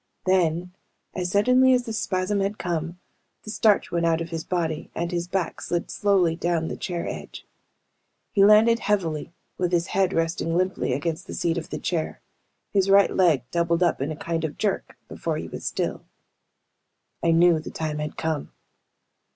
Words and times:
Then, 0.25 0.73
as 1.13 1.29
suddenly 1.29 1.75
as 1.75 1.83
the 1.83 1.93
spasm 1.93 2.39
had 2.39 2.57
come, 2.57 2.97
the 3.43 3.51
starch 3.51 3.91
went 3.91 4.03
out 4.03 4.19
of 4.19 4.31
his 4.31 4.43
body 4.43 4.89
and 4.95 5.11
his 5.11 5.27
back 5.27 5.61
slid 5.61 5.91
slowly 5.91 6.35
down 6.35 6.69
the 6.69 6.75
chair 6.75 7.07
edge. 7.07 7.45
He 8.31 8.43
landed 8.43 8.79
heavily 8.79 9.31
with 9.59 9.71
his 9.71 9.85
head 9.93 10.11
resting 10.11 10.57
limply 10.57 10.91
against 10.93 11.27
the 11.27 11.35
seat 11.35 11.59
of 11.59 11.69
the 11.69 11.77
chair. 11.77 12.19
His 12.73 12.89
right 12.89 13.11
leg 13.15 13.43
doubled 13.51 13.83
up 13.83 14.01
in 14.01 14.09
a 14.11 14.15
kind 14.15 14.43
of 14.43 14.57
jerk, 14.57 14.97
before 15.07 15.37
he 15.37 15.47
was 15.47 15.65
still. 15.67 16.01
I 17.21 17.29
knew 17.29 17.59
the 17.59 17.69
time 17.69 17.99
had 17.99 18.17
come. 18.17 18.51